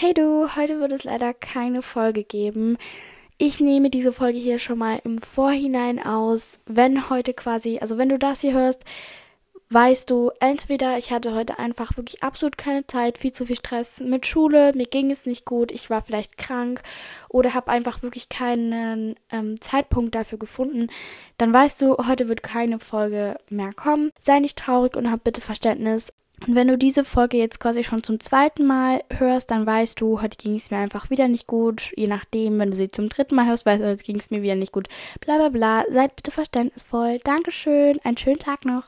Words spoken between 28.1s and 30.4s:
zweiten Mal hörst, dann weißt du, heute